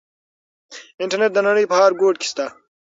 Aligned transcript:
انټرنيټ 1.03 1.31
د 1.35 1.39
نړۍ 1.47 1.65
په 1.67 1.75
هر 1.81 1.91
ګوټ 2.01 2.15
کې 2.21 2.27
شته. 2.31 2.45